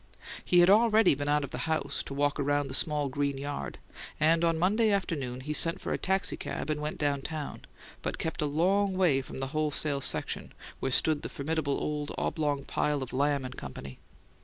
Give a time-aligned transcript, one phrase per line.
[0.43, 3.77] He had already been out of the house, to walk about the small green yard;
[4.19, 7.65] and on Monday afternoon he sent for a taxicab and went down town,
[8.01, 12.63] but kept a long way from the "wholesale section," where stood the formidable old oblong
[12.65, 13.99] pile of Lamb and Company.